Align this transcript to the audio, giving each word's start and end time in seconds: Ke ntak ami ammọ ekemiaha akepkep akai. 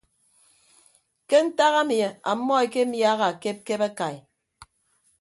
Ke 1.27 1.37
ntak 1.45 1.73
ami 1.81 1.97
ammọ 2.31 2.53
ekemiaha 2.65 3.25
akepkep 3.33 3.81
akai. 3.87 4.15